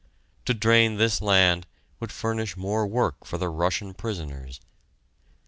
[0.45, 1.67] To drain this land
[1.99, 4.59] would furnish more work for the Russian prisoners!